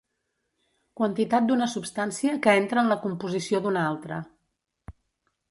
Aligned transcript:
Quantitat 1.01 1.45
d'una 1.51 1.67
substància 1.73 2.33
que 2.47 2.57
entra 2.63 2.81
en 2.85 2.91
la 2.93 2.99
composició 3.05 3.61
d'una 3.67 3.85
altra. 3.93 4.21